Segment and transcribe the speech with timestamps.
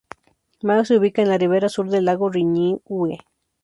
[0.65, 3.19] Mae se ubica en la ribera sur del Lago Riñihue.